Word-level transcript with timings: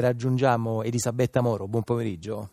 Raggiungiamo 0.00 0.82
Elisabetta 0.82 1.40
Moro, 1.40 1.66
buon 1.66 1.82
pomeriggio. 1.82 2.50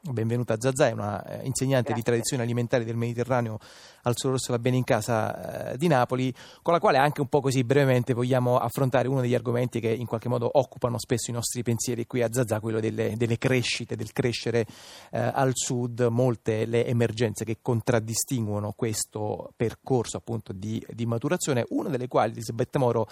Benvenuta 0.00 0.56
Zazà, 0.60 0.88
è 0.88 0.92
una 0.92 1.22
eh, 1.24 1.44
insegnante 1.44 1.88
Grazie. 1.88 1.94
di 1.94 2.02
tradizioni 2.02 2.42
alimentari 2.44 2.84
del 2.84 2.94
Mediterraneo 2.94 3.58
al 4.02 4.14
Solo 4.16 4.34
Rosso 4.34 4.52
La 4.52 4.60
Bene 4.60 4.76
in 4.76 4.84
Casa 4.84 5.72
eh, 5.72 5.76
di 5.76 5.88
Napoli, 5.88 6.32
con 6.62 6.72
la 6.72 6.78
quale 6.78 6.98
anche 6.98 7.20
un 7.20 7.26
po' 7.26 7.40
così 7.40 7.64
brevemente 7.64 8.14
vogliamo 8.14 8.58
affrontare 8.58 9.08
uno 9.08 9.20
degli 9.20 9.34
argomenti 9.34 9.80
che 9.80 9.90
in 9.90 10.06
qualche 10.06 10.28
modo 10.28 10.48
occupano 10.52 10.98
spesso 11.00 11.30
i 11.30 11.34
nostri 11.34 11.64
pensieri 11.64 12.06
qui 12.06 12.22
a 12.22 12.28
Zazà, 12.32 12.60
quello 12.60 12.78
delle, 12.78 13.16
delle 13.16 13.38
crescite, 13.38 13.96
del 13.96 14.12
crescere 14.12 14.66
eh, 15.10 15.18
al 15.18 15.50
sud, 15.54 16.06
molte 16.10 16.64
le 16.64 16.86
emergenze 16.86 17.44
che 17.44 17.58
contraddistinguono 17.60 18.72
questo 18.76 19.52
percorso 19.56 20.16
appunto 20.16 20.52
di, 20.52 20.82
di 20.90 21.06
maturazione, 21.06 21.66
una 21.70 21.88
delle 21.88 22.06
quali 22.06 22.32
Elisabetta 22.32 22.78
Moro 22.78 23.08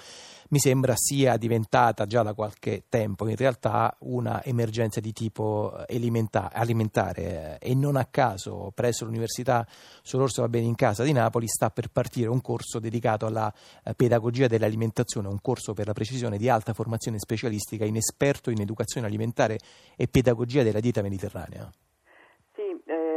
mi 0.51 0.61
sembra 0.61 0.95
sia 0.97 1.37
diventata 1.37 2.07
già 2.07 2.23
da 2.23 2.33
qualche 2.33 2.85
tempo 2.89 3.29
in 3.29 3.37
realtà 3.37 3.95
una 4.01 4.43
emergenza 4.45 5.01
di 5.01 5.13
tipo 5.13 5.75
alimenta- 5.89 6.53
alimentare 6.53 6.75
eh, 7.19 7.59
e 7.61 7.75
non 7.75 7.97
a 7.97 8.05
caso 8.07 8.73
presso 8.75 9.05
l'Università 9.05 9.67
Solorso 10.03 10.43
Va 10.43 10.49
Bene 10.49 10.67
in 10.67 10.75
Casa 10.75 11.03
di 11.03 11.13
Napoli 11.13 11.47
sta 11.49 11.71
per 11.71 11.89
partire 11.89 12.29
un 12.29 12.41
corso 12.41 12.79
dedicato 12.79 13.27
alla 13.27 13.53
eh, 13.83 13.95
pedagogia 13.95 14.47
dell'alimentazione, 14.47 15.29
un 15.29 15.41
corso 15.41 15.73
per 15.75 15.87
la 15.87 15.93
precisione 15.93 16.39
di 16.39 16.49
alta 16.49 16.73
formazione 16.73 17.19
specialistica 17.19 17.85
in 17.85 17.97
esperto 17.97 18.51
in 18.51 18.61
educazione 18.61 19.07
alimentare 19.07 19.59
e 19.97 20.09
pedagogia 20.09 20.63
della 20.63 20.81
dieta 20.81 21.03
mediterranea. 21.03 21.71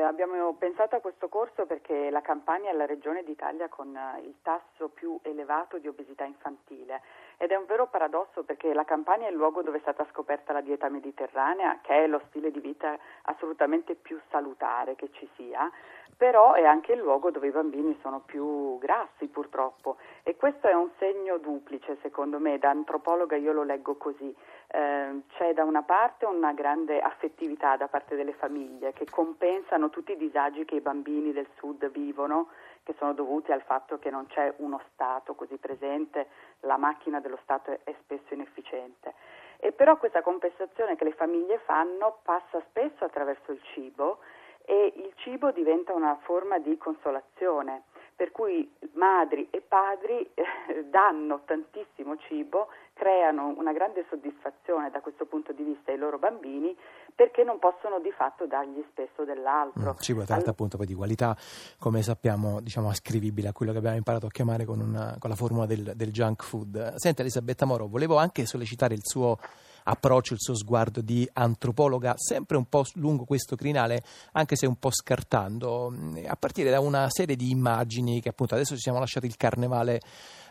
Abbiamo 0.10 0.56
pensato 0.56 0.96
a 0.96 1.02
questo 1.02 1.30
corso 1.30 1.68
perché 1.68 2.10
la 2.10 2.22
Campania 2.22 2.72
è 2.72 2.74
la 2.74 2.88
regione 2.88 3.24
d'Italia 3.24 3.70
con 3.70 3.96
eh, 3.96 4.22
il 4.22 4.38
tasso 4.42 4.90
più 4.90 5.20
elevato 5.22 5.78
di 5.78 5.88
obesità 5.88 6.24
infantile 6.24 7.04
ed 7.38 7.52
è 7.52 7.56
un 7.56 7.66
vero 7.68 7.86
paradosso 7.86 8.42
perché 8.42 8.74
la 8.74 8.86
Campania 8.86 9.28
è 9.28 9.30
il 9.30 9.36
luogo 9.36 9.62
dove 9.62 9.78
è 9.78 9.82
stata 9.82 10.08
scoperta 10.10 10.52
la 10.52 10.62
dieta 10.62 10.90
mediterranea, 10.90 11.78
che 11.84 12.06
è 12.06 12.08
lo 12.08 12.24
stile 12.28 12.50
di 12.50 12.60
vita 12.60 12.98
assolutamente 13.26 13.94
più 13.94 14.20
salutare 14.32 14.96
che 14.96 15.12
ci 15.12 15.30
sia, 15.36 15.72
però 16.18 16.54
è 16.54 16.66
anche 16.66 16.94
il 16.94 17.00
luogo 17.00 17.30
dove 17.30 17.48
i 17.48 17.52
bambini 17.52 17.96
sono 18.02 18.22
più 18.22 18.80
grassi 18.80 19.28
purtroppo 19.28 19.98
e 20.24 20.36
questo 20.36 20.68
è 20.68 20.74
un 20.74 20.90
segno 20.98 21.38
duplice 21.38 21.98
secondo 22.02 22.40
me, 22.40 22.58
da 22.58 22.72
antropologa 22.72 23.36
io 23.36 23.54
lo 23.54 23.64
leggo 23.64 23.96
così. 23.96 24.36
Eh, 24.72 25.22
c'è 25.30 25.54
da 25.54 25.64
una 25.64 25.82
parte 25.82 26.26
una 26.26 26.54
grande 26.54 27.00
affettività 27.00 27.76
da 27.76 27.88
parte 27.88 28.16
delle 28.16 28.34
famiglie 28.34 28.94
che 28.94 29.06
compensano 29.10 29.90
tutti 29.90 30.12
i 30.12 30.18
disagi 30.18 30.64
che 30.64 30.76
i 30.76 30.82
bambini 30.82 31.32
del 31.32 31.48
sud 31.58 31.90
vivono, 31.90 32.50
che 32.84 32.94
sono 33.00 33.14
dovuti 33.14 33.52
al 33.52 33.64
fatto 33.64 33.98
che 33.98 34.12
non 34.12 34.28
c'è 34.28 34.54
uno 34.58 34.80
Stato 34.94 35.34
così 35.34 35.58
presente, 35.58 36.28
la 36.62 36.78
macchina 36.78 37.20
dello 37.20 37.40
Stato 37.42 37.80
è 37.84 37.96
spesso 38.04 38.36
inefficiente. 38.36 39.14
E 39.58 39.72
però 39.72 39.98
questa 39.98 40.22
compensazione 40.22 40.96
che 40.96 41.04
le 41.04 41.14
famiglie 41.14 41.58
fanno 41.66 42.20
passa 42.22 42.62
spesso 42.68 43.04
attraverso 43.04 43.52
il 43.52 43.62
cibo 43.74 44.20
e 44.66 44.94
il 44.98 45.12
cibo 45.16 45.50
diventa 45.50 45.94
una 45.94 46.16
forma 46.22 46.60
di 46.60 46.78
consolazione, 46.78 47.86
per 48.20 48.34
cui 48.34 48.70
madri 48.96 49.48
e 49.50 49.62
padri 49.62 50.30
eh, 50.34 50.84
danno 50.92 51.44
tantissimo 51.46 52.18
cibo, 52.28 52.68
creano 52.92 53.56
una 53.58 53.72
grande 53.72 54.06
soddisfazione 54.10 54.90
da 54.92 55.00
questo 55.00 55.26
punto 55.26 55.54
di 55.54 55.64
vista 55.64 55.94
ai 55.94 55.98
loro 55.98 56.20
bambini 56.20 56.76
perché 57.16 57.46
non 57.46 57.60
possono 57.60 58.02
di 58.02 58.12
fatto 58.12 58.46
dargli 58.46 58.84
spesso 58.92 59.24
dell'altro. 59.24 59.94
Mm, 59.94 60.00
cibo 60.02 60.26
tra 60.26 60.34
l'altro 60.34 60.52
appunto 60.52 60.76
poi 60.76 60.86
di 60.86 60.96
qualità, 60.96 61.34
come 61.80 62.02
sappiamo, 62.02 62.60
diciamo 62.60 62.90
ascrivibile 62.90 63.48
a 63.48 63.54
quello 63.54 63.72
che 63.72 63.78
abbiamo 63.78 63.96
imparato 63.96 64.26
a 64.26 64.30
chiamare 64.32 64.66
con, 64.66 64.82
una, 64.82 65.16
con 65.18 65.30
la 65.30 65.38
formula 65.38 65.66
del, 65.66 65.94
del 65.96 66.12
junk 66.12 66.44
food. 66.44 66.96
Senta 66.96 67.22
Elisabetta 67.22 67.66
Moro, 67.66 67.88
volevo 67.88 68.18
anche 68.18 68.46
sollecitare 68.46 68.96
il 68.96 69.02
suo 69.06 69.38
approccio, 69.84 70.34
il 70.34 70.40
suo 70.40 70.56
sguardo 70.56 71.02
di 71.02 71.28
antropologa, 71.34 72.14
sempre 72.18 72.58
un 72.58 72.66
po' 72.66 72.86
lungo 72.94 73.26
questo 73.26 73.56
crinale, 73.56 74.04
anche 74.34 74.56
se 74.56 74.66
un 74.66 74.76
po' 74.76 74.92
scartando, 74.92 75.94
a 76.28 76.36
partire 76.36 76.70
da 76.70 76.80
una 76.80 77.10
serie 77.10 77.36
di 77.36 77.50
immagini 77.52 78.22
che 78.22 78.30
appunto 78.30 78.56
adesso 78.56 78.76
ci 78.76 78.82
siamo 78.82 79.00
lasciati 79.00 79.26
il 79.26 79.38
carnevale 79.38 80.00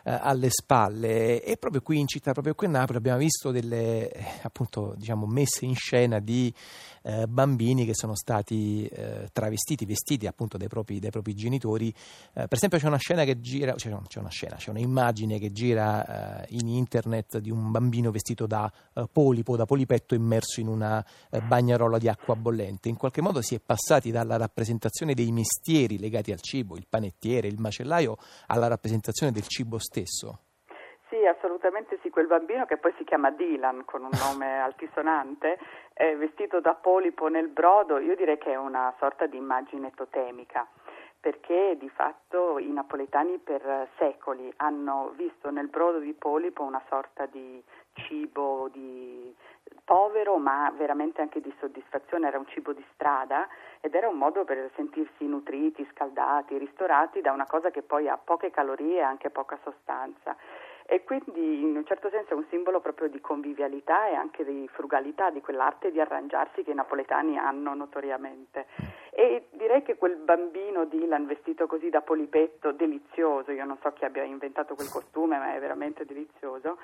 eh, 0.05 0.19
alle 0.21 0.49
spalle 0.51 1.43
e 1.43 1.57
proprio 1.57 1.83
qui 1.83 1.99
in 1.99 2.07
città, 2.07 2.33
proprio 2.33 2.55
qui 2.55 2.67
a 2.67 2.71
Napoli 2.71 2.99
abbiamo 2.99 3.19
visto 3.19 3.51
delle 3.51 4.11
appunto 4.43 4.95
diciamo 4.97 5.27
messe 5.27 5.65
in 5.65 5.75
scena 5.75 6.19
di 6.19 6.53
eh, 7.03 7.27
bambini 7.27 7.85
che 7.85 7.95
sono 7.95 8.15
stati 8.15 8.87
eh, 8.87 9.29
travestiti, 9.33 9.85
vestiti 9.85 10.27
appunto 10.27 10.57
dai 10.57 10.69
propri, 10.69 10.99
dai 10.99 11.11
propri 11.11 11.35
genitori. 11.35 11.89
Eh, 11.89 11.93
per 12.33 12.53
esempio 12.53 12.79
c'è 12.79 12.87
una 12.87 12.99
scena 12.99 13.25
che 13.25 13.41
gira, 13.41 13.75
cioè, 13.77 13.97
c'è 14.07 14.19
una 14.19 14.31
scena, 14.31 14.57
c'è 14.57 14.71
un'immagine 14.71 15.39
che 15.39 15.53
gira 15.53 16.43
eh, 16.43 16.47
in 16.51 16.69
internet 16.69 17.39
di 17.39 17.51
un 17.51 17.71
bambino 17.71 18.11
vestito 18.11 18.47
da 18.47 18.71
eh, 18.95 19.07
polipo, 19.19 19.57
da 19.57 19.65
polipetto 19.65 20.15
immerso 20.15 20.61
in 20.61 20.69
una 20.69 21.05
bagnarola 21.43 21.99
di 21.99 22.09
acqua 22.09 22.37
bollente. 22.37 22.89
In 22.89 22.97
qualche 22.97 23.21
modo 23.21 23.43
si 23.43 23.57
è 23.57 23.59
passati 23.59 24.13
dalla 24.13 24.37
rappresentazione 24.37 25.13
dei 25.13 25.33
mestieri 25.33 25.99
legati 25.99 26.31
al 26.31 26.41
cibo, 26.41 26.77
il 26.77 26.87
panettiere, 26.89 27.49
il 27.49 27.59
macellaio, 27.59 28.15
alla 28.47 28.69
rappresentazione 28.69 29.33
del 29.33 29.49
cibo 29.49 29.81
stesso. 29.81 30.43
Sì, 31.09 31.27
assolutamente 31.27 31.99
sì, 32.01 32.11
quel 32.11 32.29
bambino 32.29 32.65
che 32.65 32.77
poi 32.77 32.95
si 32.97 33.03
chiama 33.03 33.33
Dylan 33.33 33.85
con 33.85 34.05
un 34.05 34.11
nome 34.13 34.47
altisonante, 34.63 35.59
è 35.93 36.15
vestito 36.15 36.61
da 36.61 36.75
polipo 36.75 37.27
nel 37.27 37.49
brodo, 37.49 37.99
io 37.99 38.15
direi 38.15 38.39
che 38.39 38.53
è 38.53 38.57
una 38.57 38.95
sorta 39.01 39.27
di 39.27 39.37
immagine 39.37 39.91
totemica 39.97 40.65
perché 41.29 41.77
di 41.79 41.91
fatto 41.91 42.59
i 42.59 42.73
napoletani 42.73 43.37
per 43.37 43.87
secoli 43.99 44.51
hanno 44.57 45.13
visto 45.15 45.51
nel 45.51 45.69
brodo 45.69 45.99
di 45.99 46.15
polipo 46.15 46.63
una 46.63 46.83
sorta 46.89 47.27
di 47.27 47.63
cibo 47.93 48.71
di 48.73 49.37
povero 49.85 50.39
ma 50.39 50.73
veramente 50.75 51.21
anche 51.21 51.43
di 51.43 51.55
soddisfazione, 51.61 52.29
era 52.29 52.39
un 52.39 52.47
cibo 52.47 52.73
di 52.73 52.83
strada 52.95 53.47
ed 53.83 53.95
era 53.95 54.09
un 54.09 54.17
modo 54.17 54.45
per 54.45 54.71
sentirsi 54.75 55.27
nutriti, 55.27 55.87
scaldati, 55.93 56.57
ristorati 56.57 57.21
da 57.21 57.33
una 57.33 57.47
cosa 57.47 57.71
che 57.71 57.83
poi 57.83 58.09
ha 58.09 58.17
poche 58.17 58.51
calorie 58.51 58.97
e 58.97 59.03
anche 59.03 59.29
poca 59.29 59.59
sostanza 59.63 60.35
e 60.91 61.05
quindi 61.05 61.61
in 61.61 61.77
un 61.77 61.85
certo 61.85 62.09
senso 62.09 62.33
è 62.33 62.35
un 62.35 62.47
simbolo 62.49 62.81
proprio 62.81 63.09
di 63.09 63.21
convivialità 63.21 64.09
e 64.09 64.15
anche 64.15 64.43
di 64.43 64.67
frugalità, 64.73 65.29
di 65.29 65.43
quell'arte 65.43 65.93
di 65.93 66.01
arrangiarsi 66.01 66.63
che 66.63 66.71
i 66.71 66.75
napoletani 66.75 67.37
hanno 67.37 67.75
notoriamente. 67.75 68.65
E 69.11 69.49
direi 69.51 69.83
che 69.83 69.97
quel 69.97 70.17
bambino 70.17 70.87
Dylan 70.87 71.27
vestito 71.27 71.67
così 71.67 71.91
da 71.91 72.01
polipetto, 72.01 72.73
delizioso, 72.73 73.51
io 73.51 73.67
non 73.67 73.77
so 73.83 73.93
chi 73.93 74.07
abbia 74.07 74.23
inventato 74.23 74.75
quel 74.75 74.89
costume, 74.89 75.37
ma 75.37 75.55
è 75.55 75.61
veramente 75.61 76.07
delizioso, 76.07 76.79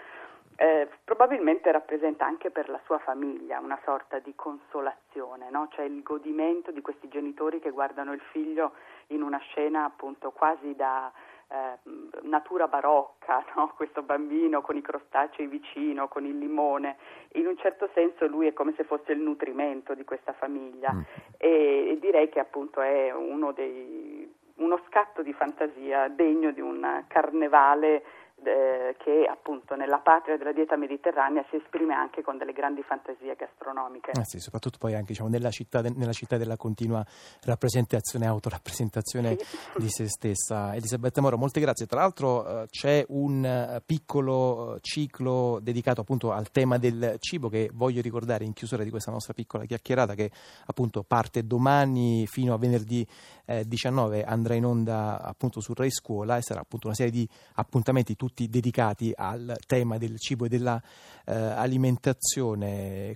eh, 0.57 0.87
probabilmente 1.03 1.73
rappresenta 1.73 2.27
anche 2.27 2.51
per 2.51 2.69
la 2.69 2.81
sua 2.85 2.99
famiglia 2.99 3.59
una 3.59 3.79
sorta 3.85 4.19
di 4.19 4.35
consolazione, 4.35 5.49
no? 5.49 5.69
cioè 5.73 5.87
il 5.87 6.03
godimento 6.03 6.71
di 6.71 6.83
questi 6.83 7.09
genitori 7.09 7.59
che 7.59 7.71
guardano 7.71 8.13
il 8.13 8.21
figlio 8.33 8.73
in 9.09 9.23
una 9.23 9.39
scena 9.39 9.85
appunto 9.85 10.31
quasi 10.31 10.77
da 10.77 11.11
eh, 11.55 11.79
natura 12.23 12.67
barocca, 12.67 13.45
no? 13.55 13.73
questo 13.77 14.03
bambino 14.03 14.61
con 14.61 14.77
i 14.77 14.83
crostacei 14.83 15.47
vicino, 15.47 16.09
con 16.09 16.27
il 16.27 16.37
limone, 16.37 16.97
in 17.35 17.47
un 17.47 17.57
certo 17.59 17.89
senso 17.95 18.27
lui 18.27 18.49
è 18.49 18.53
come 18.53 18.75
se 18.77 18.83
fosse 18.85 19.13
il 19.13 19.21
nutrimento 19.21 19.95
di 19.95 20.05
questa 20.05 20.33
famiglia 20.33 20.93
mm. 20.93 21.01
e, 21.39 21.89
e, 21.91 21.99
direi 22.01 22.29
che 22.29 22.41
appunto 22.41 22.81
è 22.81 23.13
uno 23.13 23.53
dei, 23.53 24.29
uno 24.57 24.81
scatto 24.89 25.23
di 25.23 25.33
fantasia 25.33 26.09
degno 26.09 26.51
di 26.51 26.61
un 26.61 27.05
carnevale 27.07 28.05
eh, 28.47 28.97
che 28.99 29.27
appunto 29.29 29.75
nella 29.77 29.99
patria 29.99 30.37
della 30.37 30.53
dieta 30.53 30.77
mediterranea 30.77 31.45
si 31.51 31.57
esprime 31.57 31.95
anche 31.95 32.23
con 32.23 32.39
delle 32.39 32.53
grandi 32.53 32.83
fantasie 32.83 33.35
gastronomiche. 33.37 34.11
Eh 34.13 34.25
sì, 34.25 34.39
soprattutto 34.39 34.79
poi 34.79 34.95
anche 34.95 35.13
diciamo, 35.13 35.29
nella, 35.29 35.51
città, 35.51 35.81
nella, 35.81 36.13
città, 36.13 36.37
della 36.37 36.57
continua 36.57 37.05
rappresentazione, 37.45 38.27
autorappresentazione 38.27 39.37
sì. 39.39 39.57
di 39.77 39.89
se 39.89 40.09
stessa. 40.09 40.75
Elisabetta 40.75 41.21
Moro, 41.21 41.37
molte 41.37 41.61
grazie. 41.61 41.87
Tra 41.87 42.01
l'altro 42.01 42.63
eh, 42.63 42.67
c'è 42.69 43.05
un 43.09 43.45
eh, 43.45 43.83
piccolo 43.85 44.79
ciclo 44.81 45.59
dedicato 45.63 46.01
appunto 46.01 46.33
al 46.33 46.51
tema 46.51 46.79
del 46.79 47.17
cibo 47.19 47.49
che 47.49 47.71
voglio 47.73 48.01
ricordare 48.01 48.45
in 48.45 48.53
chiusura 48.53 48.83
di 48.83 48.91
questa 48.91 49.11
nostra 49.11 49.33
piccola 49.33 49.65
chiacchierata 49.65 50.15
che 50.15 50.31
appunto 50.67 51.03
parte 51.03 51.45
domani 51.45 52.27
fino 52.27 52.55
a 52.55 52.59
venerdì 52.59 53.07
19 53.45 54.21
eh, 54.21 54.25
andrà 54.27 54.55
in 54.55 54.65
onda 54.65 55.21
appunto 55.21 55.61
su 55.61 55.75
Rai 55.75 55.91
Scuola 55.91 56.37
e 56.37 56.43
sarà 56.43 56.61
appunto 56.61 56.87
una 56.87 56.97
serie 56.97 57.13
di 57.13 57.29
appuntamenti 57.55 58.17
tutti 58.35 58.49
dedicati 58.49 59.13
al 59.15 59.57
tema 59.65 59.97
del 59.97 60.19
cibo 60.19 60.47
e 60.47 60.49
dell'alimentazione. 60.49 63.13